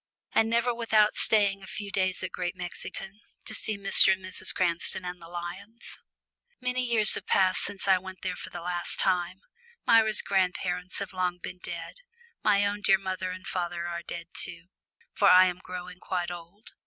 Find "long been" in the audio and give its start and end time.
11.13-11.59